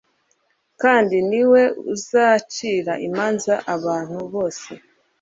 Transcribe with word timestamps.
kandi 0.81 1.15
ni 1.29 1.41
we 1.51 1.63
uzacira 1.93 2.93
imanza 3.07 3.53
abantu 3.75 4.17
bose. 4.33 4.69